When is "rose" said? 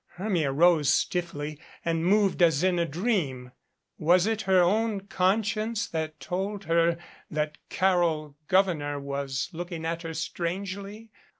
0.51-0.89